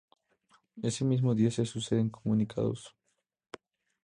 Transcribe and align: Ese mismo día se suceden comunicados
Ese 0.81 1.05
mismo 1.05 1.35
día 1.35 1.51
se 1.51 1.63
suceden 1.63 2.09
comunicados 2.09 2.95